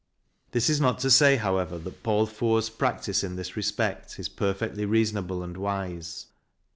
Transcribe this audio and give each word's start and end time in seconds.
This 0.49 0.67
is 0.67 0.81
not 0.81 0.97
to 1.01 1.11
say, 1.11 1.35
however, 1.35 1.77
that 1.77 2.01
Paul 2.01 2.25
Fort's 2.25 2.71
practice 2.71 3.23
in 3.23 3.35
this 3.35 3.55
respect 3.55 4.17
is 4.17 4.29
perfectly 4.29 4.83
reasonable 4.83 5.43
and 5.43 5.55
wise. 5.55 6.25